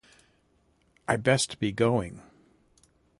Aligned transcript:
I 1.07 1.15
best 1.15 1.59
be 1.59 1.71
going. 1.71 2.23